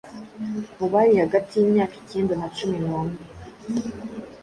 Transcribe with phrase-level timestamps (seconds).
[0.77, 3.17] mu bari hagati y’imyaka icyenda na cumi numwe